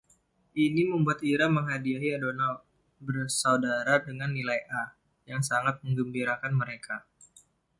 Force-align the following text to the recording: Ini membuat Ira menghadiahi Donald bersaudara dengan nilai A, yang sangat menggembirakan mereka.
Ini 0.65 0.81
membuat 0.91 1.19
Ira 1.31 1.45
menghadiahi 1.57 2.09
Donald 2.25 2.59
bersaudara 3.05 3.93
dengan 4.07 4.29
nilai 4.37 4.61
A, 4.65 4.83
yang 5.29 5.41
sangat 5.49 5.75
menggembirakan 5.85 6.53
mereka. 6.61 6.97